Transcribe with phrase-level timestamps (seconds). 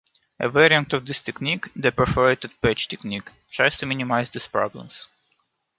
[0.39, 5.05] A variant of this technique, the "perforated patch" technique, tries to minimise these problems.